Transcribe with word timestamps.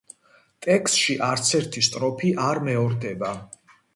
ტექსტში 0.65 1.17
არცერთი 1.27 1.85
სტროფი 1.87 2.33
არ 2.47 2.61
მეორდება. 2.71 3.33